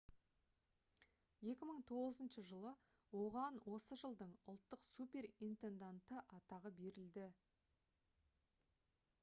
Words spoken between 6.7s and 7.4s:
берілді